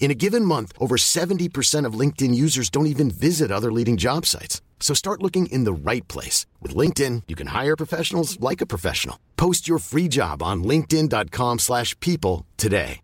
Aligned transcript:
In 0.00 0.10
a 0.10 0.14
given 0.14 0.46
month, 0.46 0.72
over 0.80 0.96
70% 0.96 1.84
of 1.84 1.92
LinkedIn 1.92 2.34
users 2.34 2.70
don't 2.70 2.86
even 2.86 3.10
visit 3.10 3.52
other 3.52 3.70
leading 3.70 3.98
job 3.98 4.24
sites. 4.26 4.62
So 4.80 4.94
start 4.94 5.22
looking 5.22 5.44
in 5.52 5.64
the 5.64 5.74
right 5.74 6.08
place. 6.08 6.46
With 6.60 6.74
LinkedIn, 6.74 7.24
you 7.28 7.36
can 7.36 7.48
hire 7.48 7.76
professionals 7.76 8.40
like 8.40 8.62
a 8.62 8.66
professional. 8.66 9.18
Post 9.36 9.68
your 9.68 9.78
free 9.78 10.08
job 10.08 10.42
on 10.42 10.64
linkedin.com 10.64 11.58
slash 11.58 11.94
people 12.00 12.46
today. 12.56 13.00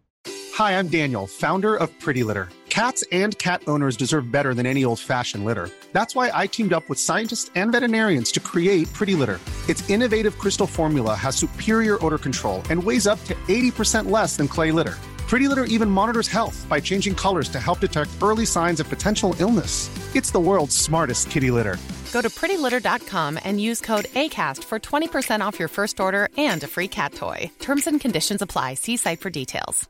Hi, 0.54 0.78
I'm 0.78 0.88
Daniel, 0.88 1.26
founder 1.26 1.76
of 1.76 1.90
Pretty 2.00 2.22
Litter. 2.22 2.48
Cats 2.70 3.04
and 3.12 3.36
cat 3.36 3.62
owners 3.66 3.94
deserve 3.94 4.30
better 4.30 4.54
than 4.54 4.64
any 4.64 4.86
old-fashioned 4.86 5.44
litter. 5.44 5.68
That's 5.92 6.14
why 6.14 6.30
I 6.32 6.46
teamed 6.46 6.72
up 6.72 6.88
with 6.88 6.98
scientists 6.98 7.50
and 7.54 7.72
veterinarians 7.72 8.32
to 8.32 8.40
create 8.40 8.90
Pretty 8.94 9.14
Litter. 9.14 9.38
Its 9.68 9.88
innovative 9.90 10.38
crystal 10.38 10.66
formula 10.66 11.14
has 11.14 11.36
superior 11.36 12.02
odor 12.02 12.18
control 12.18 12.62
and 12.70 12.82
weighs 12.82 13.06
up 13.06 13.22
to 13.24 13.34
80% 13.48 14.10
less 14.10 14.36
than 14.38 14.48
clay 14.48 14.72
litter. 14.72 14.94
Pretty 15.28 15.48
Litter 15.48 15.64
even 15.64 15.90
monitors 15.90 16.28
health 16.28 16.64
by 16.68 16.78
changing 16.78 17.14
colors 17.14 17.48
to 17.48 17.58
help 17.60 17.80
detect 17.80 18.10
early 18.22 18.46
signs 18.46 18.78
of 18.80 18.88
potential 18.88 19.34
illness. 19.40 19.90
It's 20.14 20.30
the 20.30 20.40
world's 20.40 20.76
smartest 20.76 21.30
kitty 21.30 21.50
litter. 21.50 21.76
Go 22.12 22.22
to 22.22 22.30
prettylitter.com 22.30 23.40
and 23.44 23.60
use 23.60 23.80
code 23.80 24.04
ACAST 24.04 24.64
for 24.64 24.78
20% 24.78 25.40
off 25.40 25.58
your 25.58 25.68
first 25.68 26.00
order 26.00 26.28
and 26.38 26.62
a 26.62 26.66
free 26.66 26.88
cat 26.88 27.12
toy. 27.12 27.50
Terms 27.58 27.86
and 27.86 28.00
conditions 28.00 28.40
apply. 28.42 28.74
See 28.74 28.96
site 28.96 29.20
for 29.20 29.30
details. 29.30 29.88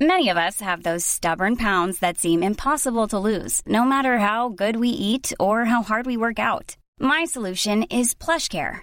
Many 0.00 0.28
of 0.28 0.36
us 0.36 0.60
have 0.60 0.84
those 0.84 1.04
stubborn 1.04 1.56
pounds 1.56 1.98
that 1.98 2.18
seem 2.18 2.44
impossible 2.44 3.08
to 3.08 3.18
lose, 3.18 3.62
no 3.66 3.84
matter 3.84 4.18
how 4.18 4.50
good 4.50 4.76
we 4.76 4.90
eat 4.90 5.32
or 5.40 5.64
how 5.64 5.82
hard 5.82 6.06
we 6.06 6.16
work 6.16 6.38
out. 6.38 6.76
My 7.00 7.24
solution 7.24 7.82
is 7.90 8.14
PlushCare. 8.14 8.82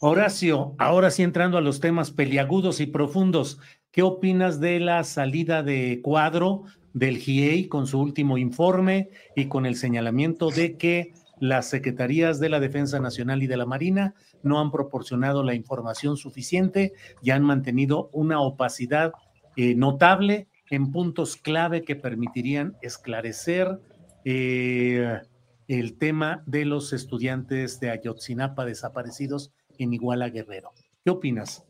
Horacio, 0.00 0.76
ahora 0.78 1.10
sí 1.10 1.24
entrando 1.24 1.58
a 1.58 1.60
los 1.60 1.80
temas 1.80 2.12
peliagudos 2.12 2.78
y 2.78 2.86
profundos, 2.86 3.58
¿qué 3.90 4.02
opinas 4.02 4.60
de 4.60 4.78
la 4.78 5.02
salida 5.02 5.64
de 5.64 6.00
cuadro 6.04 6.62
del 6.92 7.18
GIEI 7.18 7.66
con 7.66 7.88
su 7.88 7.98
último 8.00 8.38
informe 8.38 9.10
y 9.34 9.46
con 9.46 9.66
el 9.66 9.74
señalamiento 9.74 10.50
de 10.50 10.76
que 10.76 11.14
las 11.40 11.68
secretarías 11.68 12.38
de 12.38 12.48
la 12.48 12.60
Defensa 12.60 13.00
Nacional 13.00 13.42
y 13.42 13.48
de 13.48 13.56
la 13.56 13.66
Marina 13.66 14.14
no 14.44 14.60
han 14.60 14.70
proporcionado 14.70 15.42
la 15.42 15.54
información 15.54 16.16
suficiente 16.16 16.92
y 17.20 17.30
han 17.30 17.42
mantenido 17.42 18.08
una 18.12 18.40
opacidad 18.40 19.12
eh, 19.56 19.74
notable 19.74 20.46
en 20.70 20.92
puntos 20.92 21.34
clave 21.36 21.82
que 21.82 21.96
permitirían 21.96 22.76
esclarecer 22.82 23.80
eh, 24.24 25.18
el 25.66 25.98
tema 25.98 26.44
de 26.46 26.66
los 26.66 26.92
estudiantes 26.92 27.80
de 27.80 27.90
Ayotzinapa 27.90 28.64
desaparecidos 28.64 29.50
en 29.78 29.92
Iguala 29.94 30.28
Guerrero. 30.28 30.70
¿Qué 31.04 31.10
opinas? 31.10 31.64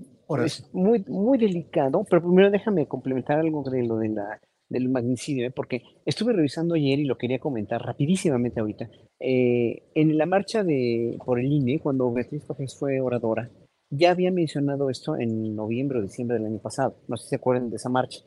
Es 0.44 0.68
muy, 0.74 1.04
muy 1.06 1.38
delicado, 1.38 2.04
pero 2.08 2.22
primero 2.22 2.50
déjame 2.50 2.86
complementar 2.86 3.38
algo 3.38 3.62
de 3.62 3.86
lo 3.86 3.96
de 3.96 4.08
la, 4.10 4.40
del 4.68 4.88
magnicidio, 4.88 5.46
¿eh? 5.46 5.50
porque 5.50 5.82
estuve 6.04 6.32
revisando 6.32 6.74
ayer 6.74 6.98
y 6.98 7.04
lo 7.04 7.16
quería 7.16 7.38
comentar 7.38 7.80
rapidísimamente 7.80 8.60
ahorita. 8.60 8.90
Eh, 9.20 9.90
en 9.94 10.18
la 10.18 10.26
marcha 10.26 10.62
de, 10.62 11.16
por 11.24 11.40
el 11.40 11.50
INE, 11.50 11.80
cuando 11.80 12.12
Beatriz 12.12 12.44
Pajes 12.44 12.76
fue 12.78 13.00
oradora, 13.00 13.50
ya 13.90 14.10
había 14.10 14.30
mencionado 14.30 14.90
esto 14.90 15.16
en 15.16 15.56
noviembre 15.56 15.98
o 15.98 16.02
diciembre 16.02 16.36
del 16.36 16.46
año 16.46 16.58
pasado. 16.58 16.96
No 17.08 17.16
sé 17.16 17.24
si 17.24 17.28
se 17.30 17.36
acuerdan 17.36 17.70
de 17.70 17.76
esa 17.76 17.88
marcha, 17.88 18.20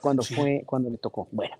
cuando 0.00 0.22
fue, 0.22 0.62
cuando 0.66 0.88
le 0.88 0.98
tocó. 0.98 1.28
Bueno, 1.32 1.56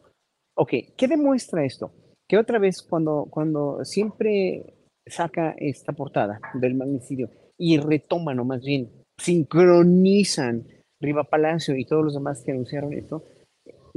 ok, 0.54 0.70
¿qué 0.96 1.08
demuestra 1.08 1.64
esto? 1.64 1.92
Que 2.28 2.38
otra 2.38 2.60
vez 2.60 2.80
cuando, 2.82 3.26
cuando 3.28 3.84
siempre 3.84 4.76
saca 5.04 5.54
esta 5.58 5.92
portada 5.92 6.40
del 6.54 6.76
magnicidio 6.76 7.28
y 7.60 7.76
retoman, 7.76 8.40
o 8.40 8.44
más 8.44 8.64
bien 8.64 8.90
sincronizan 9.18 10.66
Riva 10.98 11.24
Palacio 11.24 11.76
y 11.76 11.84
todos 11.84 12.02
los 12.02 12.14
demás 12.14 12.42
que 12.42 12.52
anunciaron 12.52 12.94
esto, 12.94 13.22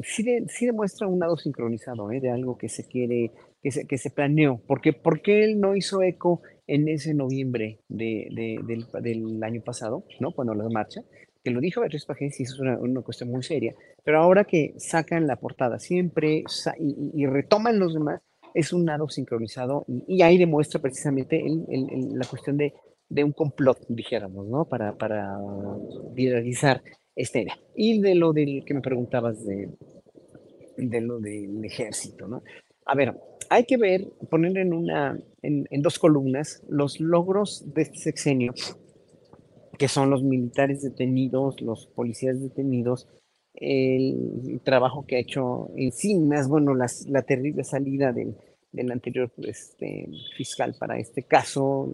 sí, 0.02 0.26
sí 0.50 0.66
demuestra 0.66 1.08
un 1.08 1.20
lado 1.20 1.38
sincronizado 1.38 2.12
¿eh? 2.12 2.20
de 2.20 2.30
algo 2.30 2.58
que 2.58 2.68
se 2.68 2.86
quiere, 2.86 3.32
que 3.62 3.72
se, 3.72 3.88
que 3.88 3.98
se 3.98 4.10
planeó. 4.10 4.60
Porque, 4.68 4.92
¿Por 4.92 5.22
qué 5.22 5.46
él 5.46 5.62
no 5.62 5.78
hizo 5.78 6.02
eco 6.02 6.42
en 6.68 6.90
ese 6.90 7.14
noviembre 7.14 7.80
de, 7.88 8.28
de, 8.32 8.60
del, 8.68 8.86
del, 9.02 9.44
año 9.44 9.62
pasado, 9.62 10.04
¿no? 10.20 10.32
cuando 10.32 10.54
la 10.54 10.68
marcha? 10.70 11.02
Que 11.42 11.52
lo 11.52 11.62
dijo 11.62 11.82
Beatriz 11.82 12.06
Pajés 12.06 12.40
y 12.42 12.44
eso 12.44 12.56
es 12.56 12.60
una, 12.60 12.78
una, 12.78 13.02
cuestión 13.02 13.30
muy 13.30 13.44
seria. 13.44 13.74
Pero 14.04 14.20
ahora 14.20 14.44
que 14.44 14.74
sacan 14.78 15.26
la 15.26 15.38
portada 15.38 15.80
siempre 15.80 16.44
y, 16.80 17.12
y 17.14 17.26
retoman 17.28 17.80
los 17.80 17.94
demás, 17.94 18.22
es 18.54 18.72
un 18.72 18.86
lado 18.86 19.10
sincronizado 19.10 19.86
y, 19.88 20.04
y 20.18 20.22
ahí 20.22 20.38
demuestra 20.38 20.82
precisamente 20.82 21.40
el, 21.40 21.66
el, 21.70 21.90
el, 21.92 22.20
la 22.20 22.26
cuestión 22.26 22.58
de 22.58 22.74
de 23.10 23.24
un 23.24 23.32
complot, 23.32 23.86
dijéramos, 23.90 24.48
¿no? 24.48 24.66
Para, 24.66 24.98
para 24.98 25.38
viralizar 26.14 26.82
esta 27.16 27.40
idea. 27.40 27.58
Y 27.76 28.00
de 28.02 28.16
lo 28.16 28.34
del 28.34 28.64
que 28.66 28.74
me 28.74 28.82
preguntabas 28.82 29.46
de, 29.46 29.70
de 30.78 31.02
lo 31.02 31.20
del 31.20 31.64
ejército, 31.64 32.28
¿no? 32.28 32.44
A 32.86 32.96
ver, 32.96 33.16
hay 33.50 33.66
que 33.66 33.78
ver, 33.78 34.08
poner 34.30 34.58
en, 34.58 34.74
una, 34.74 35.20
en, 35.42 35.68
en 35.70 35.82
dos 35.82 36.00
columnas 36.00 36.64
los 36.68 37.00
logros 37.00 37.74
de 37.74 37.84
este 37.84 37.98
sexenio, 37.98 38.54
que 39.78 39.88
son 39.88 40.10
los 40.10 40.24
militares 40.24 40.82
detenidos, 40.82 41.62
los 41.62 41.88
policías 41.88 42.42
detenidos, 42.42 43.08
el 43.54 44.60
trabajo 44.64 45.06
que 45.06 45.18
ha 45.18 45.20
hecho 45.20 45.70
encima, 45.78 46.46
bueno, 46.48 46.74
las, 46.74 47.08
la 47.08 47.22
terrible 47.22 47.64
salida 47.64 48.12
del, 48.12 48.36
del 48.74 48.92
anterior 48.92 49.32
este, 49.38 50.10
fiscal 50.36 50.76
para 50.78 50.98
este 50.98 51.24
caso, 51.24 51.90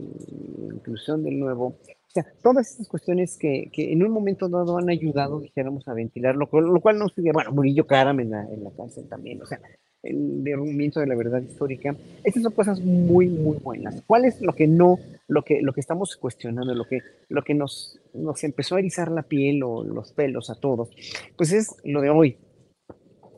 inclusión 0.74 1.24
del 1.24 1.40
nuevo. 1.40 1.68
O 1.68 2.12
sea, 2.12 2.26
todas 2.42 2.72
estas 2.72 2.88
cuestiones 2.88 3.38
que, 3.38 3.70
que 3.72 3.94
en 3.94 4.02
un 4.02 4.12
momento 4.12 4.50
dado 4.50 4.80
han 4.80 4.90
ayudado, 4.90 5.40
dijéramos, 5.40 5.88
a 5.88 5.94
ventilar, 5.94 6.36
lo, 6.36 6.50
lo 6.52 6.82
cual 6.82 6.98
no 6.98 7.08
sería, 7.10 7.32
bueno, 7.34 7.52
Murillo 7.52 7.86
Karam 7.86 8.20
en 8.20 8.32
la, 8.32 8.44
en 8.52 8.64
la 8.64 8.72
cárcel 8.72 9.08
también, 9.08 9.42
o 9.44 9.46
sea, 9.46 9.60
el 10.04 10.44
derrumbamiento 10.44 11.00
de 11.00 11.08
la 11.08 11.16
verdad 11.16 11.42
histórica. 11.42 11.96
Estas 12.24 12.44
son 12.44 12.54
cosas 12.54 12.80
muy, 12.80 13.28
muy 13.28 13.58
buenas. 13.58 14.02
¿Cuál 14.08 14.26
es 14.26 14.42
lo 14.42 14.54
que 14.54 14.68
no, 14.68 14.98
lo 15.28 15.44
que, 15.44 15.62
lo 15.62 15.74
que 15.74 15.82
estamos 15.82 16.16
cuestionando, 16.16 16.74
lo 16.74 16.86
que, 16.86 17.02
lo 17.28 17.44
que 17.44 17.54
nos, 17.54 18.00
nos 18.14 18.44
empezó 18.44 18.76
a 18.76 18.80
erizar 18.80 19.12
la 19.12 19.24
piel 19.24 19.62
o 19.64 19.84
los 19.84 20.14
pelos 20.14 20.50
a 20.50 20.56
todos? 20.56 20.90
Pues 21.36 21.52
es 21.52 21.76
lo 21.84 22.02
de 22.02 22.10
hoy. 22.10 22.38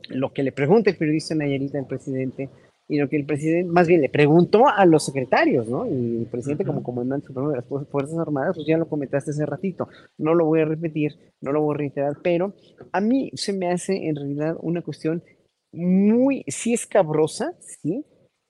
Lo 0.10 0.34
que 0.34 0.44
le 0.44 0.52
pregunta 0.52 0.90
el 0.90 0.98
periodista 0.98 1.36
Nayarita 1.36 1.80
al 1.80 1.88
presidente, 1.88 2.50
y 2.88 2.98
lo 2.98 3.08
que 3.08 3.16
el 3.16 3.26
presidente, 3.26 3.72
más 3.72 3.88
bien 3.88 4.02
le 4.02 4.10
preguntó 4.10 4.68
a 4.68 4.86
los 4.86 5.06
secretarios, 5.06 5.68
¿no? 5.68 5.86
Y 5.88 6.18
el 6.18 6.28
presidente 6.30 6.66
como 6.66 6.84
comandante 6.84 7.28
supremo 7.28 7.50
de 7.50 7.58
las 7.58 7.66
Fuerzas 7.66 8.18
Armadas, 8.18 8.56
pues 8.56 8.68
ya 8.68 8.78
lo 8.78 8.90
comentaste 8.90 9.32
hace 9.32 9.46
ratito, 9.46 9.88
no 10.18 10.36
lo 10.36 10.46
voy 10.46 10.62
a 10.62 10.66
repetir, 10.66 11.18
no 11.40 11.52
lo 11.52 11.62
voy 11.62 11.76
a 11.76 11.78
reiterar, 11.78 12.18
pero 12.22 12.54
a 12.92 13.00
mí 13.00 13.32
se 13.36 13.54
me 13.54 13.72
hace 13.72 14.08
en 14.08 14.16
realidad 14.16 14.58
una 14.62 14.82
cuestión 14.82 15.24
muy, 15.72 16.44
sí 16.48 16.74
escabrosa, 16.74 17.54
sí, 17.60 18.06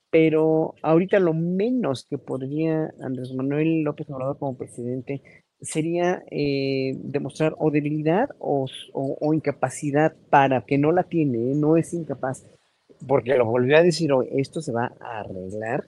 pero 0.10 0.76
ahorita 0.82 1.20
lo 1.20 1.34
menos 1.34 2.06
que 2.10 2.18
podría 2.18 2.94
Andrés 3.00 3.34
Manuel 3.34 3.84
López 3.84 4.10
Obrador 4.10 4.38
como 4.38 4.58
presidente 4.58 5.22
sería 5.62 6.24
eh, 6.32 6.96
demostrar 6.98 7.56
o 7.60 7.72
debilidad 7.72 8.30
o, 8.40 8.66
incapacidad 9.34 10.16
para 10.30 10.66
que 10.66 10.78
no 10.78 10.92
la 10.92 11.04
tiene, 11.04 11.52
¿eh? 11.52 11.56
no 11.56 11.78
es 11.78 11.94
incapaz, 11.94 12.46
porque 13.08 13.36
lo 13.36 13.46
volvió 13.46 13.78
a 13.78 13.84
decir 13.84 14.12
hoy, 14.12 14.28
esto 14.32 14.62
se 14.62 14.72
va 14.72 14.94
a 15.00 15.20
arreglar, 15.20 15.86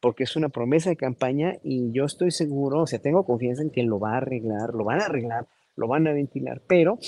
porque 0.00 0.24
es 0.24 0.36
una 0.36 0.48
promesa 0.48 0.90
de 0.90 0.96
campaña 0.96 1.56
y 1.62 1.92
yo 1.92 2.04
estoy 2.04 2.30
seguro, 2.30 2.82
o 2.82 2.86
sea, 2.86 3.00
tengo 3.00 3.24
confianza 3.24 3.62
en 3.62 3.70
que 3.70 3.82
lo 3.82 3.98
va 3.98 4.14
a 4.14 4.18
arreglar, 4.18 4.74
lo 4.74 4.84
van 4.84 5.00
a 5.00 5.06
arreglar, 5.06 5.46
lo 5.76 5.88
van 5.88 6.06
a 6.06 6.12
ventilar, 6.12 6.62
pero 6.66 6.98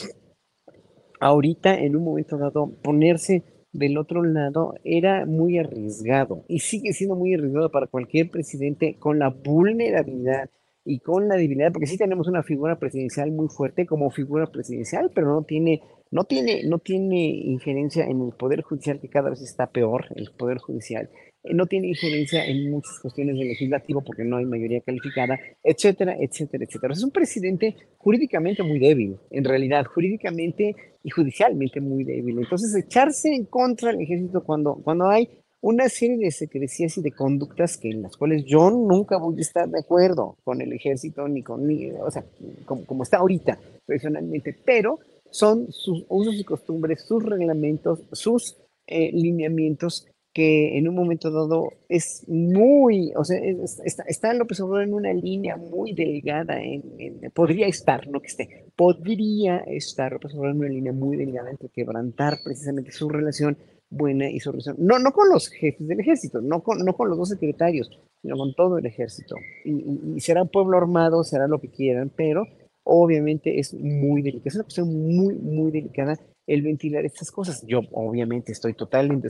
ahorita 1.20 1.79
en 1.79 1.97
un 1.97 2.05
momento 2.05 2.38
dado 2.38 2.70
ponerse 2.82 3.44
del 3.73 3.99
otro 3.99 4.23
lado 4.25 4.75
era 4.85 5.26
muy 5.26 5.58
arriesgado 5.58 6.44
y 6.49 6.61
sigue 6.61 6.93
siendo 6.93 7.14
muy 7.14 7.35
arriesgado 7.35 7.70
para 7.70 7.87
cualquier 7.87 8.31
presidente 8.31 8.97
con 8.99 9.19
la 9.19 9.29
vulnerabilidad 9.29 10.50
y 10.85 11.00
con 11.00 11.29
la 11.29 11.37
debilidad, 11.37 11.73
porque 11.73 11.87
sí 11.87 11.99
tenemos 11.99 12.26
una 12.26 12.43
figura 12.43 12.79
presidencial 12.79 13.31
muy 13.31 13.49
fuerte 13.49 13.87
como 13.87 14.11
figura 14.11 14.47
presidencial, 14.47 15.11
pero 15.14 15.29
no 15.29 15.43
tiene, 15.43 15.82
no 16.10 16.24
tiene, 16.24 16.64
no 16.64 16.78
tiene 16.78 17.28
injerencia 17.28 18.04
en 18.04 18.20
el 18.22 18.32
poder 18.32 18.62
judicial 18.62 19.00
que 19.00 19.08
cada 19.08 19.30
vez 19.30 19.40
está 19.42 19.68
peor, 19.68 20.06
el 20.16 20.30
poder 20.32 20.58
judicial 20.58 21.08
eh, 21.42 21.54
no 21.54 21.66
tiene 21.66 21.88
injerencia 21.88 22.44
en 22.44 22.70
muchas 22.70 22.98
cuestiones 23.00 23.36
del 23.38 23.48
legislativo 23.48 24.02
porque 24.02 24.24
no 24.24 24.36
hay 24.36 24.44
mayoría 24.44 24.80
calificada, 24.80 25.38
etcétera, 25.62 26.16
etcétera, 26.18 26.64
etcétera. 26.64 26.92
Es 26.92 27.02
un 27.02 27.10
presidente 27.10 27.76
jurídicamente 27.98 28.62
muy 28.62 28.78
débil, 28.78 29.16
en 29.30 29.44
realidad, 29.44 29.86
jurídicamente 29.86 30.74
y 31.02 31.10
judicialmente 31.10 31.80
muy 31.80 32.04
débil. 32.04 32.38
Entonces, 32.38 32.74
echarse 32.74 33.32
en 33.34 33.44
contra 33.46 33.92
del 33.92 34.02
ejército 34.02 34.42
cuando, 34.44 34.74
cuando 34.74 35.08
hay 35.08 35.28
una 35.62 35.88
serie 35.88 36.16
de 36.18 36.30
secrecías 36.30 36.96
y 36.98 37.02
de 37.02 37.12
conductas 37.12 37.76
que 37.76 37.90
en 37.90 38.02
las 38.02 38.16
cuales 38.16 38.44
yo 38.44 38.70
nunca 38.70 39.18
voy 39.18 39.36
a 39.38 39.40
estar 39.42 39.68
de 39.68 39.80
acuerdo 39.80 40.36
con 40.42 40.60
el 40.60 40.72
ejército 40.72 41.28
ni 41.28 41.42
con, 41.42 41.66
ni, 41.66 41.90
o 41.90 42.10
sea, 42.10 42.24
como, 42.64 42.84
como 42.84 43.02
está 43.02 43.18
ahorita, 43.18 43.58
personalmente, 43.86 44.56
pero 44.64 44.98
son 45.30 45.70
sus 45.72 46.04
usos 46.08 46.34
y 46.34 46.44
costumbres, 46.44 47.04
sus 47.06 47.22
reglamentos, 47.22 48.00
sus 48.12 48.56
eh, 48.86 49.10
lineamientos 49.12 50.06
que 50.32 50.78
en 50.78 50.88
un 50.88 50.94
momento 50.94 51.30
dado 51.30 51.72
es 51.88 52.24
muy, 52.28 53.12
o 53.16 53.24
sea, 53.24 53.38
está, 53.84 54.04
está, 54.04 54.32
López 54.34 54.60
Obrador 54.60 54.84
en 54.84 54.94
una 54.94 55.12
línea 55.12 55.56
muy 55.56 55.92
delgada, 55.92 56.62
en, 56.62 57.20
podría 57.34 57.66
estar, 57.66 58.06
no 58.08 58.20
que 58.20 58.28
esté, 58.28 58.66
podría 58.76 59.58
estar 59.58 60.12
López 60.12 60.34
Obrador 60.34 60.54
en 60.54 60.60
una 60.60 60.68
línea 60.68 60.92
muy 60.92 61.16
delgada 61.16 61.50
entre 61.50 61.68
quebrantar 61.68 62.38
precisamente 62.44 62.92
su 62.92 63.08
relación 63.08 63.58
buena 63.88 64.30
y 64.30 64.38
su 64.38 64.52
relación, 64.52 64.76
no, 64.78 65.00
no 65.00 65.10
con 65.10 65.28
los 65.28 65.48
jefes 65.48 65.88
del 65.88 65.98
ejército, 65.98 66.40
no 66.40 66.62
con, 66.62 66.78
no 66.78 66.94
con 66.94 67.08
los 67.08 67.18
dos 67.18 67.30
secretarios, 67.30 67.90
sino 68.22 68.36
con 68.36 68.54
todo 68.54 68.78
el 68.78 68.86
ejército. 68.86 69.34
Y, 69.64 70.20
será 70.20 70.44
pueblo 70.44 70.76
armado, 70.76 71.24
será 71.24 71.48
lo 71.48 71.60
que 71.60 71.70
quieran, 71.70 72.10
pero 72.14 72.46
obviamente 72.84 73.58
es 73.58 73.74
muy 73.74 74.22
delicada, 74.22 74.48
es 74.48 74.54
una 74.54 74.64
cuestión 74.64 74.88
muy, 74.88 75.34
muy 75.34 75.70
delicada 75.70 76.18
el 76.46 76.62
ventilar 76.62 77.04
estas 77.04 77.30
cosas. 77.30 77.64
Yo 77.66 77.80
obviamente 77.92 78.52
estoy 78.52 78.74
total 78.74 79.10
en, 79.12 79.22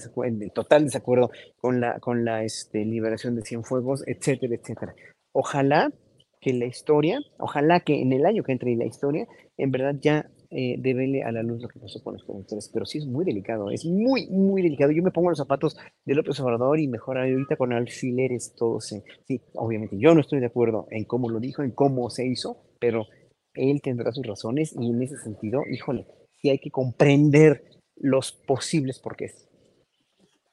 en 0.42 0.50
total 0.50 0.84
desacuerdo 0.84 1.30
con 1.56 1.80
la, 1.80 1.98
con 2.00 2.24
la 2.24 2.44
este, 2.44 2.84
liberación 2.84 3.36
de 3.36 3.42
Cienfuegos, 3.42 4.02
etcétera, 4.06 4.54
etcétera. 4.54 4.94
Ojalá 5.32 5.92
que 6.40 6.54
la 6.54 6.64
historia, 6.64 7.20
ojalá 7.38 7.80
que 7.80 8.00
en 8.00 8.12
el 8.12 8.24
año 8.24 8.42
que 8.42 8.52
entre 8.52 8.74
la 8.74 8.86
historia, 8.86 9.28
en 9.58 9.70
verdad 9.70 9.96
ya 10.00 10.30
eh, 10.52 10.76
devele 10.78 11.22
a 11.22 11.30
la 11.30 11.42
luz 11.42 11.60
lo 11.60 11.68
que 11.68 11.78
pasó 11.78 12.02
con 12.02 12.14
los 12.14 12.24
conductores, 12.24 12.70
pero 12.72 12.84
sí 12.86 12.98
es 12.98 13.06
muy 13.06 13.24
delicado, 13.24 13.70
es 13.70 13.84
muy, 13.84 14.26
muy 14.30 14.62
delicado. 14.62 14.90
Yo 14.90 15.02
me 15.02 15.10
pongo 15.10 15.28
los 15.28 15.38
zapatos 15.38 15.76
de 16.04 16.14
López 16.14 16.40
Obrador 16.40 16.80
y 16.80 16.88
mejor 16.88 17.18
ahorita 17.18 17.56
con 17.56 17.72
alfileres 17.72 18.54
todo 18.56 18.80
se... 18.80 19.04
Sí, 19.28 19.42
obviamente 19.54 19.96
yo 19.98 20.14
no 20.14 20.22
estoy 20.22 20.40
de 20.40 20.46
acuerdo 20.46 20.86
en 20.90 21.04
cómo 21.04 21.28
lo 21.28 21.38
dijo, 21.38 21.62
en 21.62 21.70
cómo 21.70 22.08
se 22.08 22.26
hizo, 22.26 22.56
pero 22.80 23.06
él 23.54 23.80
tendrá 23.82 24.12
sus 24.12 24.26
razones 24.26 24.74
y 24.78 24.90
en 24.90 25.02
ese 25.02 25.16
sentido, 25.18 25.62
híjole, 25.70 26.06
y 26.42 26.50
hay 26.50 26.58
que 26.58 26.70
comprender 26.70 27.64
los 27.96 28.32
posibles 28.32 28.98
porqués. 28.98 29.48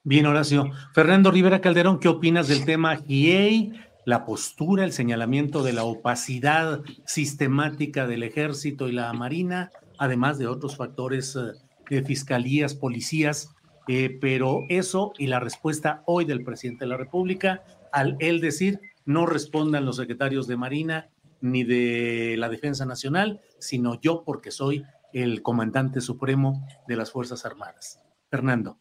Bien, 0.03 0.25
Horacio. 0.25 0.71
Fernando 0.93 1.31
Rivera 1.31 1.61
Calderón, 1.61 1.99
¿qué 1.99 2.07
opinas 2.07 2.47
del 2.47 2.65
tema 2.65 2.95
GIEI, 2.95 3.73
la 4.05 4.25
postura, 4.25 4.85
el 4.85 4.93
señalamiento 4.93 5.63
de 5.63 5.73
la 5.73 5.83
opacidad 5.83 6.81
sistemática 7.05 8.07
del 8.07 8.23
ejército 8.23 8.87
y 8.87 8.93
la 8.93 9.11
marina, 9.13 9.71
además 9.97 10.37
de 10.37 10.47
otros 10.47 10.77
factores 10.77 11.35
eh, 11.35 11.51
de 11.89 12.03
fiscalías, 12.03 12.73
policías? 12.73 13.49
Eh, 13.89 14.17
pero 14.19 14.63
eso 14.69 15.13
y 15.17 15.27
la 15.27 15.39
respuesta 15.39 16.03
hoy 16.05 16.25
del 16.25 16.43
presidente 16.43 16.83
de 16.85 16.89
la 16.89 16.97
República 16.97 17.63
al 17.93 18.17
él 18.19 18.41
decir 18.41 18.81
no 19.05 19.25
respondan 19.25 19.85
los 19.85 19.95
secretarios 19.95 20.47
de 20.47 20.57
Marina 20.57 21.09
ni 21.41 21.63
de 21.63 22.35
la 22.37 22.49
Defensa 22.49 22.85
Nacional, 22.85 23.41
sino 23.59 23.99
yo 24.01 24.23
porque 24.25 24.51
soy 24.51 24.83
el 25.13 25.41
comandante 25.41 26.01
supremo 26.01 26.67
de 26.87 26.95
las 26.95 27.11
Fuerzas 27.11 27.45
Armadas. 27.45 28.01
Fernando. 28.29 28.77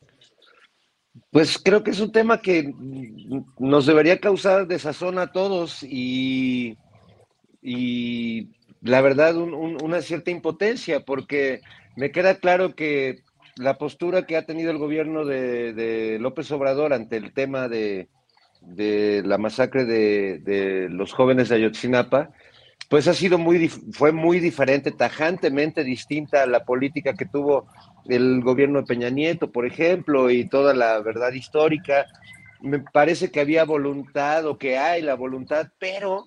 Pues 1.31 1.58
creo 1.58 1.82
que 1.82 1.93
es 1.93 2.00
un 2.00 2.12
tema 2.12 2.41
que 2.41 2.75
nos 3.58 3.87
debería 3.87 4.20
causar 4.20 4.67
desazón 4.67 5.19
a 5.19 5.32
todos 5.32 5.82
y, 5.82 6.76
y 7.62 8.50
la 8.82 9.00
verdad 9.00 9.37
una 9.37 10.02
cierta 10.02 10.31
impotencia, 10.31 11.05
porque 11.05 11.62
me 11.97 12.11
queda 12.11 12.38
claro 12.38 12.75
que 12.75 13.23
la 13.56 13.79
postura 13.79 14.26
que 14.26 14.37
ha 14.37 14.44
tenido 14.44 14.70
el 14.70 14.79
gobierno 14.79 15.25
de, 15.25 16.19
López 16.20 16.50
Obrador 16.52 16.93
ante 16.93 17.17
el 17.17 17.32
tema 17.32 17.69
de, 17.69 18.09
la 18.74 19.38
masacre 19.38 19.84
de, 19.84 20.38
de, 20.38 20.88
los 20.88 21.12
jóvenes 21.12 21.48
de 21.48 21.56
Ayotzinapa, 21.56 22.30
pues 22.88 23.08
ha 23.08 23.14
sido 23.14 23.38
muy, 23.38 23.68
fue 23.68 24.12
muy 24.12 24.40
diferente, 24.40 24.92
tajantemente 24.92 25.84
distinta 25.84 26.42
a 26.42 26.46
la 26.46 26.64
política 26.64 27.14
que 27.14 27.26
tuvo 27.26 27.66
el 28.08 28.40
gobierno 28.42 28.80
de 28.80 28.86
Peña 28.86 29.10
Nieto, 29.10 29.50
por 29.50 29.66
ejemplo, 29.66 30.30
y 30.30 30.48
toda 30.48 30.74
la 30.74 31.00
verdad 31.00 31.32
histórica. 31.32 32.06
Me 32.60 32.78
parece 32.78 33.30
que 33.30 33.40
había 33.40 33.64
voluntad 33.64 34.46
o 34.46 34.56
que 34.56 34.78
hay 34.78 35.02
la 35.02 35.14
voluntad, 35.14 35.68
pero 35.78 36.24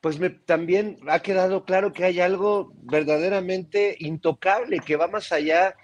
pues 0.00 0.20
también 0.44 0.98
ha 1.08 1.18
quedado 1.18 1.64
claro 1.64 1.92
que 1.92 2.04
hay 2.04 2.20
algo 2.20 2.72
verdaderamente 2.82 3.96
intocable, 3.98 4.78
que 4.78 4.94
va 4.94 5.08
más 5.08 5.32
allá 5.32 5.74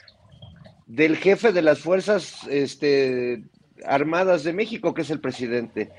del 0.87 1.17
jefe 1.17 1.53
de 1.53 1.63
las 1.63 1.81
Fuerzas 1.81 2.47
este, 2.49 3.43
Armadas 3.87 4.45
de 4.45 4.53
México, 4.53 4.95
que 4.95 5.03
es 5.03 5.11
el 5.11 5.21
presidente. 5.21 5.91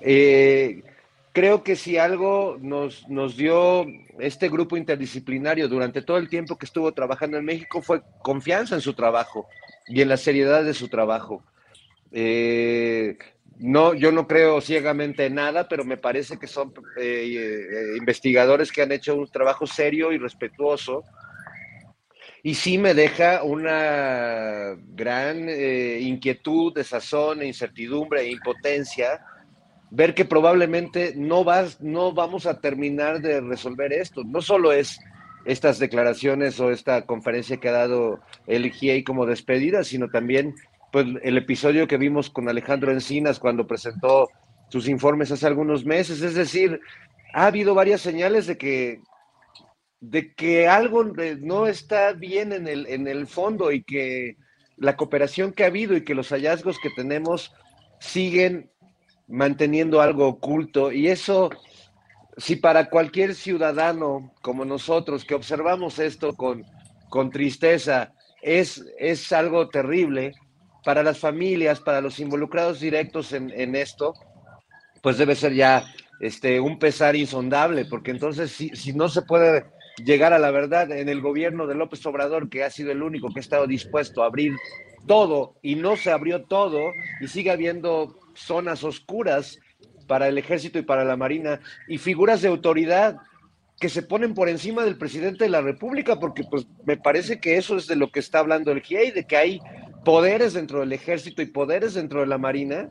Eh, 0.00 0.82
creo 1.32 1.62
que 1.62 1.76
si 1.76 1.98
algo 1.98 2.56
nos, 2.60 3.08
nos 3.08 3.36
dio 3.36 3.86
este 4.18 4.48
grupo 4.48 4.76
interdisciplinario 4.76 5.68
durante 5.68 6.02
todo 6.02 6.16
el 6.16 6.28
tiempo 6.28 6.56
que 6.56 6.66
estuvo 6.66 6.92
trabajando 6.92 7.36
en 7.36 7.44
México 7.44 7.82
fue 7.82 8.02
confianza 8.22 8.74
en 8.74 8.80
su 8.80 8.94
trabajo 8.94 9.46
y 9.86 10.00
en 10.00 10.08
la 10.08 10.16
seriedad 10.16 10.64
de 10.64 10.74
su 10.74 10.88
trabajo. 10.88 11.42
Eh, 12.12 13.18
no, 13.58 13.94
yo 13.94 14.12
no 14.12 14.26
creo 14.26 14.60
ciegamente 14.60 15.26
en 15.26 15.34
nada, 15.34 15.68
pero 15.68 15.84
me 15.84 15.96
parece 15.96 16.38
que 16.38 16.46
son 16.46 16.72
eh, 16.98 17.94
investigadores 17.96 18.70
que 18.70 18.82
han 18.82 18.92
hecho 18.92 19.14
un 19.14 19.28
trabajo 19.28 19.66
serio 19.66 20.12
y 20.12 20.18
respetuoso. 20.18 21.04
Y 22.46 22.54
sí 22.54 22.78
me 22.78 22.94
deja 22.94 23.42
una 23.42 24.76
gran 24.94 25.48
inquietud, 25.48 26.72
desazón, 26.72 27.42
incertidumbre 27.42 28.20
e 28.20 28.30
impotencia 28.30 29.20
ver 29.90 30.14
que 30.14 30.24
probablemente 30.24 31.12
no, 31.16 31.42
vas, 31.42 31.80
no 31.80 32.12
vamos 32.12 32.46
a 32.46 32.60
terminar 32.60 33.20
de 33.20 33.40
resolver 33.40 33.92
esto. 33.92 34.22
No 34.22 34.42
solo 34.42 34.70
es 34.70 35.00
estas 35.44 35.80
declaraciones 35.80 36.60
o 36.60 36.70
esta 36.70 37.04
conferencia 37.04 37.56
que 37.56 37.68
ha 37.68 37.72
dado 37.72 38.20
el 38.46 38.70
GIEI 38.70 39.02
como 39.02 39.26
despedida, 39.26 39.82
sino 39.82 40.08
también 40.08 40.54
pues, 40.92 41.04
el 41.24 41.38
episodio 41.38 41.88
que 41.88 41.96
vimos 41.96 42.30
con 42.30 42.48
Alejandro 42.48 42.92
Encinas 42.92 43.40
cuando 43.40 43.66
presentó 43.66 44.28
sus 44.68 44.88
informes 44.88 45.32
hace 45.32 45.48
algunos 45.48 45.84
meses. 45.84 46.22
Es 46.22 46.36
decir, 46.36 46.78
ha 47.34 47.46
habido 47.46 47.74
varias 47.74 48.02
señales 48.02 48.46
de 48.46 48.56
que, 48.56 49.00
de 50.10 50.32
que 50.34 50.68
algo 50.68 51.04
no 51.04 51.66
está 51.66 52.12
bien 52.12 52.52
en 52.52 52.68
el, 52.68 52.86
en 52.86 53.08
el 53.08 53.26
fondo 53.26 53.72
y 53.72 53.82
que 53.82 54.36
la 54.76 54.96
cooperación 54.96 55.52
que 55.52 55.64
ha 55.64 55.68
habido 55.68 55.96
y 55.96 56.04
que 56.04 56.14
los 56.14 56.28
hallazgos 56.28 56.78
que 56.78 56.90
tenemos 56.94 57.52
siguen 57.98 58.70
manteniendo 59.26 60.00
algo 60.00 60.28
oculto. 60.28 60.92
Y 60.92 61.08
eso, 61.08 61.50
si 62.36 62.54
para 62.54 62.88
cualquier 62.88 63.34
ciudadano 63.34 64.32
como 64.42 64.64
nosotros 64.64 65.24
que 65.24 65.34
observamos 65.34 65.98
esto 65.98 66.36
con, 66.36 66.64
con 67.08 67.30
tristeza, 67.30 68.12
es, 68.42 68.84
es 68.98 69.32
algo 69.32 69.68
terrible, 69.68 70.34
para 70.84 71.02
las 71.02 71.18
familias, 71.18 71.80
para 71.80 72.00
los 72.00 72.20
involucrados 72.20 72.78
directos 72.78 73.32
en, 73.32 73.50
en 73.50 73.74
esto, 73.74 74.14
pues 75.02 75.18
debe 75.18 75.34
ser 75.34 75.52
ya 75.52 75.84
este, 76.20 76.60
un 76.60 76.78
pesar 76.78 77.16
insondable, 77.16 77.86
porque 77.86 78.12
entonces 78.12 78.52
si, 78.52 78.68
si 78.68 78.92
no 78.92 79.08
se 79.08 79.22
puede 79.22 79.64
llegar 80.04 80.32
a 80.32 80.38
la 80.38 80.50
verdad 80.50 80.90
en 80.92 81.08
el 81.08 81.20
gobierno 81.20 81.66
de 81.66 81.74
López 81.74 82.04
Obrador, 82.06 82.48
que 82.48 82.64
ha 82.64 82.70
sido 82.70 82.92
el 82.92 83.02
único 83.02 83.32
que 83.32 83.40
ha 83.40 83.40
estado 83.40 83.66
dispuesto 83.66 84.22
a 84.22 84.26
abrir 84.26 84.54
todo 85.06 85.54
y 85.62 85.76
no 85.76 85.96
se 85.96 86.10
abrió 86.10 86.44
todo 86.44 86.80
y 87.20 87.28
sigue 87.28 87.50
habiendo 87.50 88.18
zonas 88.34 88.84
oscuras 88.84 89.58
para 90.06 90.28
el 90.28 90.38
ejército 90.38 90.78
y 90.78 90.82
para 90.82 91.04
la 91.04 91.16
marina 91.16 91.60
y 91.88 91.98
figuras 91.98 92.42
de 92.42 92.48
autoridad 92.48 93.18
que 93.80 93.88
se 93.88 94.02
ponen 94.02 94.34
por 94.34 94.48
encima 94.48 94.84
del 94.84 94.96
presidente 94.96 95.44
de 95.44 95.50
la 95.50 95.60
República, 95.60 96.18
porque 96.18 96.44
pues 96.44 96.66
me 96.86 96.96
parece 96.96 97.40
que 97.40 97.56
eso 97.56 97.76
es 97.76 97.86
de 97.86 97.96
lo 97.96 98.10
que 98.10 98.20
está 98.20 98.38
hablando 98.38 98.72
el 98.72 98.80
GIEI, 98.80 99.10
de 99.10 99.26
que 99.26 99.36
hay 99.36 99.60
poderes 100.04 100.54
dentro 100.54 100.80
del 100.80 100.92
ejército 100.92 101.42
y 101.42 101.46
poderes 101.46 101.94
dentro 101.94 102.20
de 102.20 102.26
la 102.26 102.38
marina 102.38 102.90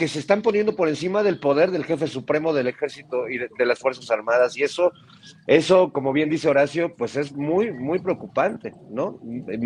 que 0.00 0.08
se 0.08 0.18
están 0.18 0.40
poniendo 0.40 0.74
por 0.74 0.88
encima 0.88 1.22
del 1.22 1.38
poder 1.38 1.70
del 1.70 1.84
jefe 1.84 2.06
supremo 2.06 2.54
del 2.54 2.68
ejército 2.68 3.28
y 3.28 3.36
de, 3.36 3.66
las 3.66 3.78
Fuerzas 3.78 4.10
Armadas. 4.10 4.56
Y 4.56 4.62
eso, 4.62 4.92
eso, 5.46 5.92
como 5.92 6.14
bien 6.14 6.30
dice 6.30 6.48
Horacio, 6.48 6.96
pues 6.96 7.16
es 7.16 7.32
muy, 7.32 7.70
muy 7.70 7.98
preocupante, 7.98 8.72
¿no? 8.88 9.20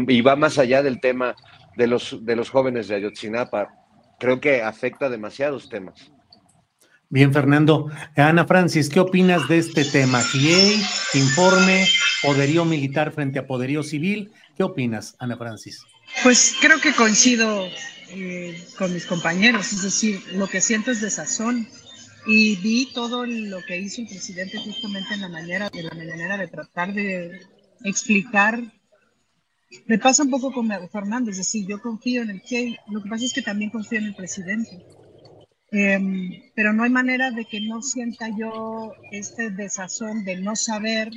Y 0.09 0.21
va 0.23 0.35
más 0.35 0.59
allá 0.59 0.83
del 0.83 0.99
tema 0.99 1.37
de 1.77 1.87
los, 1.87 2.25
de 2.25 2.35
los 2.35 2.51
jóvenes 2.51 2.89
de 2.89 2.97
Ayotzinapa. 2.97 3.69
Creo 4.19 4.41
que 4.41 4.61
afecta 4.61 5.09
demasiados 5.09 5.69
temas. 5.69 6.13
Bien, 7.09 7.33
Fernando. 7.33 7.89
Ana 8.17 8.45
Francis, 8.45 8.89
¿qué 8.89 8.99
opinas 8.99 9.47
de 9.47 9.59
este 9.59 9.85
tema? 9.85 10.21
GIEI, 10.21 10.83
informe, 11.15 11.87
poderío 12.25 12.65
militar 12.65 13.13
frente 13.13 13.39
a 13.39 13.47
poderío 13.47 13.85
civil. 13.85 14.33
¿Qué 14.57 14.65
opinas, 14.65 15.15
Ana 15.21 15.37
Francis? 15.37 15.85
Pues 16.23 16.57
creo 16.61 16.81
que 16.81 16.93
coincido 16.93 17.69
eh, 18.11 18.65
con 18.79 18.93
mis 18.93 19.07
compañeros, 19.07 19.73
es 19.73 19.83
decir, 19.83 20.23
lo 20.35 20.47
que 20.47 20.61
siento 20.61 20.91
es 20.91 21.01
desazón. 21.01 21.69
Y 22.27 22.57
vi 22.57 22.91
todo 22.95 23.27
lo 23.27 23.61
que 23.67 23.77
hizo 23.77 24.01
el 24.01 24.09
presidente 24.09 24.59
justamente 24.59 25.13
en 25.13 25.21
la 25.21 25.29
manera 25.29 25.69
de 25.69 25.83
la 25.83 25.95
manera 25.95 26.39
de 26.39 26.49
tratar 26.49 26.95
de 26.95 27.39
explicar. 27.85 28.63
Me 29.87 29.99
pasa 29.99 30.23
un 30.23 30.31
poco 30.31 30.51
con 30.53 30.71
Fernando, 30.91 31.31
es 31.31 31.37
decir, 31.37 31.67
yo 31.67 31.83
confío 31.83 32.23
en 32.23 32.31
el 32.31 32.43
que, 32.43 32.79
lo 32.89 33.03
que 33.03 33.11
pasa 33.11 33.27
es 33.27 33.35
que 33.35 33.43
también 33.43 33.71
confío 33.71 33.99
en 33.99 34.07
el 34.07 34.15
presidente. 34.15 34.87
Em, 35.71 36.31
pero 36.55 36.73
no 36.73 36.85
hay 36.85 36.91
manera 36.91 37.31
de 37.31 37.45
que 37.45 37.61
no 37.61 37.83
sienta 37.83 38.29
yo 38.39 38.95
este 39.11 39.51
desazón 39.51 40.25
de 40.25 40.37
no 40.37 40.57
saber, 40.57 41.11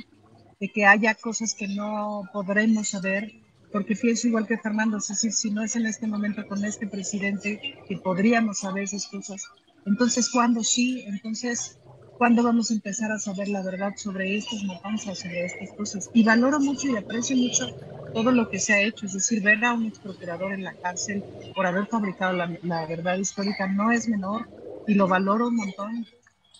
de 0.60 0.68
que 0.68 0.84
haya 0.84 1.14
cosas 1.14 1.54
que 1.54 1.68
no 1.68 2.28
podremos 2.32 2.88
saber 2.88 3.32
porque 3.72 3.94
pienso 3.94 4.28
igual 4.28 4.46
que 4.46 4.58
Fernando, 4.58 4.98
es 4.98 5.08
decir, 5.08 5.32
si 5.32 5.50
no 5.50 5.62
es 5.62 5.76
en 5.76 5.86
este 5.86 6.06
momento 6.06 6.46
con 6.46 6.64
este 6.64 6.86
presidente 6.86 7.60
que 7.86 7.96
podríamos 7.98 8.60
saber 8.60 8.84
esas 8.84 9.06
cosas, 9.06 9.42
entonces 9.86 10.30
¿cuándo 10.30 10.62
sí? 10.62 11.04
Entonces, 11.06 11.78
¿cuándo 12.16 12.42
vamos 12.42 12.70
a 12.70 12.74
empezar 12.74 13.12
a 13.12 13.18
saber 13.18 13.48
la 13.48 13.62
verdad 13.62 13.92
sobre 13.96 14.36
estas 14.36 14.62
matanzas, 14.64 15.18
sobre 15.18 15.46
estas 15.46 15.70
cosas? 15.76 16.10
Y 16.14 16.22
valoro 16.24 16.60
mucho 16.60 16.88
y 16.88 16.96
aprecio 16.96 17.36
mucho 17.36 17.66
todo 18.14 18.32
lo 18.32 18.48
que 18.48 18.58
se 18.58 18.72
ha 18.72 18.82
hecho, 18.82 19.06
es 19.06 19.12
decir, 19.12 19.42
ver 19.42 19.64
a 19.64 19.74
un 19.74 19.86
ex 19.86 19.98
procurador 19.98 20.52
en 20.52 20.64
la 20.64 20.74
cárcel 20.74 21.22
por 21.54 21.66
haber 21.66 21.86
fabricado 21.86 22.32
la, 22.32 22.58
la 22.62 22.86
verdad 22.86 23.16
histórica 23.16 23.66
no 23.68 23.92
es 23.92 24.08
menor 24.08 24.48
y 24.86 24.94
lo 24.94 25.08
valoro 25.08 25.48
un 25.48 25.56
montón. 25.56 26.06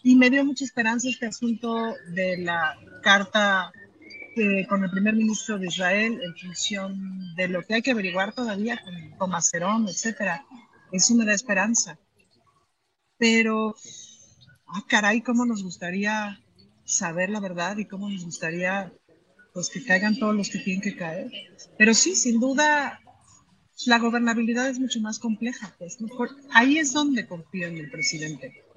Y 0.03 0.15
me 0.15 0.31
dio 0.31 0.45
mucha 0.45 0.65
esperanza 0.65 1.09
este 1.09 1.27
asunto 1.27 1.95
de 2.11 2.39
la 2.39 2.77
carta 3.03 3.73
con 4.69 4.85
el 4.85 4.91
primer 4.91 5.15
ministro 5.15 5.59
de 5.59 5.67
Israel 5.67 6.21
en 6.23 6.35
función 6.37 7.35
de 7.35 7.49
lo 7.49 7.63
que 7.63 7.75
hay 7.75 7.83
que 7.83 7.91
averiguar 7.91 8.33
todavía 8.33 8.81
con, 9.19 9.31
Macerón, 9.31 9.89
etcétera. 9.89 10.45
Eso 10.93 11.15
me 11.15 11.25
da 11.25 11.35
esperanza. 11.35 11.99
Pero, 13.17 13.75
ah, 14.67 14.85
caray, 14.89 15.23
cómo 15.23 15.45
nos 15.45 15.63
gustaría 15.63 16.41
saber 16.85 17.31
la 17.31 17.41
verdad 17.41 17.77
y 17.77 17.87
cómo 17.87 18.09
nos 18.09 18.25
gustaría 18.25 18.93
pues 19.53 19.71
que 19.71 19.85
caigan 19.85 20.17
todos 20.17 20.35
los 20.35 20.51
que 20.51 20.59
tienen 20.59 20.83
que 20.83 20.97
caer. 20.97 21.31
Pero 21.77 21.95
sí, 21.95 22.15
sin 22.15 22.39
duda, 22.39 23.01
la 23.87 23.99
gobernabilidad 23.99 24.69
es 24.69 24.79
mucho 24.79 25.01
más 25.01 25.19
compleja. 25.19 25.75
Pues, 25.79 25.99
ahí 26.53 26.79
es 26.79 26.93
donde 26.93 27.27
confío 27.27 27.67
en 27.67 27.79
el 27.79 27.91
presidente 27.91 28.68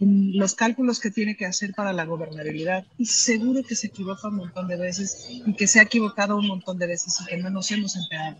los 0.00 0.54
cálculos 0.54 1.00
que 1.00 1.10
tiene 1.10 1.36
que 1.36 1.46
hacer 1.46 1.72
para 1.74 1.92
la 1.92 2.04
gobernabilidad. 2.04 2.86
Y 2.98 3.06
seguro 3.06 3.62
que 3.62 3.74
se 3.74 3.88
equivoca 3.88 4.28
un 4.28 4.36
montón 4.36 4.68
de 4.68 4.76
veces 4.76 5.28
y 5.46 5.54
que 5.54 5.66
se 5.66 5.80
ha 5.80 5.84
equivocado 5.84 6.36
un 6.36 6.46
montón 6.46 6.78
de 6.78 6.86
veces 6.86 7.20
y 7.20 7.26
que 7.26 7.36
no 7.38 7.50
nos 7.50 7.70
hemos 7.70 7.96
enterado. 7.96 8.38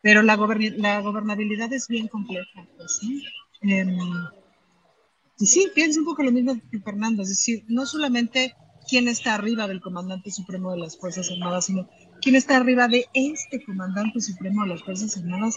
Pero 0.00 0.22
la, 0.22 0.36
la 0.76 1.00
gobernabilidad 1.00 1.72
es 1.72 1.86
bien 1.86 2.08
compleja. 2.08 2.66
Pues, 2.76 2.98
¿sí? 3.00 3.24
Em, 3.62 3.96
y 5.38 5.46
sí, 5.46 5.68
pienso 5.74 6.00
un 6.00 6.06
poco 6.06 6.22
lo 6.22 6.32
mismo 6.32 6.60
que 6.70 6.80
Fernando, 6.80 7.22
es 7.22 7.28
decir, 7.28 7.64
no 7.68 7.86
solamente 7.86 8.54
quién 8.88 9.08
está 9.08 9.34
arriba 9.34 9.68
del 9.68 9.80
comandante 9.80 10.30
supremo 10.30 10.72
de 10.72 10.78
las 10.78 10.98
Fuerzas 10.98 11.30
Armadas, 11.30 11.66
sino 11.66 11.88
quién 12.20 12.34
está 12.34 12.56
arriba 12.56 12.88
de 12.88 13.06
este 13.14 13.64
comandante 13.64 14.20
supremo 14.20 14.62
de 14.62 14.70
las 14.70 14.82
Fuerzas 14.82 15.16
Armadas, 15.16 15.56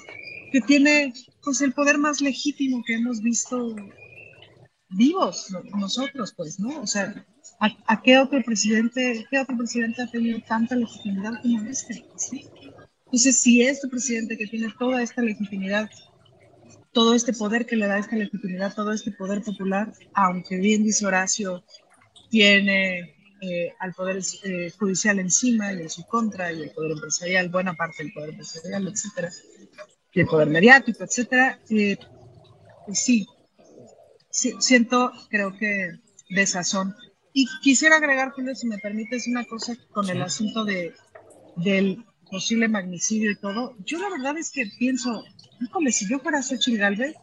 que 0.51 0.61
tiene 0.61 1.13
pues 1.43 1.61
el 1.61 1.73
poder 1.73 1.97
más 1.97 2.21
legítimo 2.21 2.83
que 2.85 2.95
hemos 2.95 3.21
visto 3.21 3.75
vivos 4.89 5.47
nosotros, 5.75 6.33
pues, 6.35 6.59
¿no? 6.59 6.81
O 6.81 6.87
sea, 6.87 7.25
¿a, 7.59 8.01
qué 8.01 8.17
otro 8.17 8.41
presidente, 8.43 9.25
qué 9.29 9.39
otro 9.39 9.57
presidente 9.57 10.01
ha 10.01 10.07
tenido 10.07 10.39
tanta 10.47 10.75
legitimidad 10.75 11.41
como 11.41 11.61
este? 11.69 12.05
¿sí? 12.15 12.47
Entonces, 13.05 13.39
si 13.39 13.61
este 13.61 13.87
presidente 13.87 14.37
que 14.37 14.47
tiene 14.47 14.73
toda 14.77 15.01
esta 15.01 15.21
legitimidad, 15.21 15.89
todo 16.91 17.13
este 17.13 17.33
poder 17.33 17.65
que 17.65 17.75
le 17.75 17.87
da 17.87 17.97
esta 17.97 18.15
legitimidad, 18.15 18.73
todo 18.73 18.91
este 18.93 19.11
poder 19.11 19.41
popular, 19.43 19.93
aunque 20.13 20.57
bien 20.57 20.83
dice 20.83 21.05
Horacio, 21.05 21.63
tiene 22.29 23.15
eh, 23.41 23.73
al 23.79 23.93
poder 23.93 24.21
eh, 24.43 24.71
judicial 24.79 25.19
encima 25.19 25.73
y 25.73 25.81
en 25.81 25.89
su 25.89 26.05
contra, 26.05 26.51
y 26.51 26.63
el 26.63 26.71
poder 26.71 26.91
empresarial, 26.91 27.49
buena 27.49 27.73
parte 27.73 28.03
del 28.03 28.13
poder 28.13 28.29
empresarial, 28.29 28.87
etcétera, 28.87 29.29
y 30.13 30.21
el 30.21 30.25
poder 30.25 30.47
mediático, 30.49 31.03
etcétera, 31.03 31.59
eh, 31.69 31.97
pues 32.85 32.99
sí, 32.99 33.27
siento, 34.35 35.11
creo 35.29 35.57
que, 35.57 35.99
desazón. 36.29 36.95
Y 37.33 37.47
quisiera 37.61 37.97
agregar, 37.97 38.31
Julio, 38.31 38.55
si 38.55 38.67
me 38.67 38.77
permites, 38.77 39.27
una 39.27 39.45
cosa 39.45 39.75
con 39.91 40.09
el 40.09 40.21
asunto 40.21 40.65
de, 40.65 40.93
del 41.57 42.05
posible 42.29 42.67
magnicidio 42.67 43.31
y 43.31 43.35
todo. 43.35 43.75
Yo 43.85 43.99
la 43.99 44.09
verdad 44.09 44.37
es 44.37 44.51
que 44.51 44.65
pienso, 44.77 45.23
híjole, 45.61 45.91
si 45.91 46.09
yo 46.09 46.19
fuera 46.19 46.41
Xochitl 46.41 46.77
Galvez, 46.77 47.15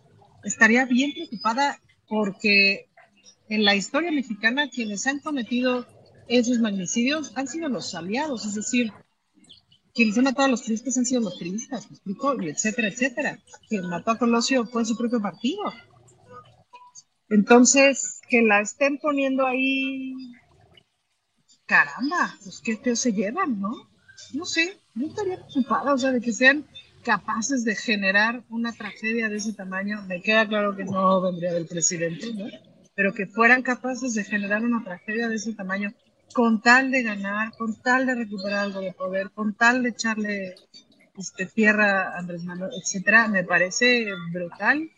estaría 0.45 0.85
bien 0.87 1.13
preocupada 1.13 1.81
porque 2.09 2.89
en 3.49 3.65
la 3.65 3.75
historia 3.75 4.11
mexicana 4.11 4.69
quienes 4.71 5.07
han 5.07 5.21
cometido 5.21 5.87
esos 6.29 6.59
magnicidios 6.59 7.33
han 7.37 7.49
sido 7.49 7.69
los 7.69 7.95
aliados, 7.95 8.47
es 8.47 8.55
decir, 8.55 8.93
quienes 9.95 10.17
han 10.17 10.25
matado 10.25 10.47
a 10.47 10.51
los 10.51 10.63
tristes 10.63 10.97
han 10.97 11.05
sido 11.05 11.21
los 11.21 11.39
tristes, 11.39 11.89
y 12.07 12.49
etcétera, 12.49 12.89
etcétera. 12.89 13.39
Quien 13.69 13.89
mató 13.89 14.13
a 14.13 14.19
Colosio 14.19 14.65
fue 14.65 14.85
su 14.85 14.97
propio 14.97 15.21
partido. 15.21 15.73
Entonces, 17.33 18.21
que 18.29 18.43
la 18.43 18.61
estén 18.61 18.99
poniendo 18.99 19.47
ahí, 19.47 20.15
caramba, 21.65 22.37
pues 22.45 22.61
qué 22.63 22.77
feo 22.77 22.95
se 22.95 23.15
llevan, 23.15 23.59
¿no? 23.59 23.89
No 24.35 24.45
sé, 24.45 24.79
yo 24.95 25.07
estaría 25.07 25.37
preocupada, 25.37 25.95
o 25.95 25.99
sea, 25.99 26.13
de 26.13 26.21
que 26.21 26.35
sean 26.35 26.67
capaces 27.03 27.65
de 27.65 27.75
generar 27.75 28.45
una 28.51 28.75
tragedia 28.75 29.31
de 29.31 29.37
ese 29.39 29.55
tamaño. 29.55 30.03
Me 30.03 30.21
queda 30.21 30.47
claro 30.47 30.77
que 30.77 30.85
no 30.85 31.23
vendría 31.23 31.55
del 31.55 31.67
presidente, 31.67 32.35
¿no? 32.35 32.45
Pero 32.95 33.15
que 33.15 33.27
fueran 33.27 33.63
capaces 33.63 34.13
de 34.13 34.25
generar 34.25 34.63
una 34.63 34.85
tragedia 34.85 35.31
de 35.31 35.37
ese 35.37 35.55
tamaño 35.55 35.95
con 36.35 36.61
tal 36.61 36.91
de 36.91 37.03
ganar, 37.03 37.53
con 37.57 37.81
tal 37.81 38.05
de 38.05 38.15
recuperar 38.15 38.59
algo 38.59 38.81
de 38.81 38.93
poder, 38.93 39.31
con 39.31 39.55
tal 39.55 39.83
de 39.83 39.89
echarle 39.89 40.55
este, 41.17 41.47
tierra 41.47 42.15
a 42.15 42.19
Andrés 42.19 42.45
Manuel, 42.45 42.73
etcétera, 42.79 43.27
me 43.29 43.43
parece 43.43 44.07
brutal 44.35 44.91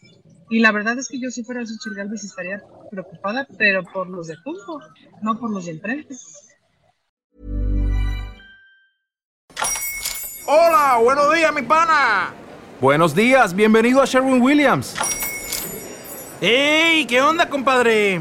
y 0.54 0.60
la 0.60 0.70
verdad 0.70 0.96
es 0.96 1.08
que 1.08 1.18
yo 1.18 1.32
si 1.32 1.42
fuera 1.42 1.66
Xochitl 1.66 1.96
Galvez 1.96 2.22
estaría 2.22 2.62
preocupada, 2.88 3.44
pero 3.58 3.82
por 3.82 4.08
los 4.08 4.28
de 4.28 4.36
junto, 4.36 4.78
no 5.20 5.36
por 5.36 5.50
los 5.50 5.64
de 5.64 5.72
enfrente. 5.72 6.14
Hola, 10.46 11.00
buenos 11.02 11.34
días, 11.34 11.52
mi 11.52 11.62
pana. 11.62 12.32
Buenos 12.80 13.16
días, 13.16 13.52
bienvenido 13.52 14.00
a 14.00 14.04
Sherwin 14.04 14.40
Williams. 14.40 14.94
¡Ey! 16.40 17.04
¿Qué 17.06 17.20
onda, 17.20 17.50
compadre? 17.50 18.20